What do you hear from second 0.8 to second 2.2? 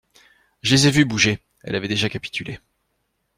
ai vu bouger. Elle avait déjà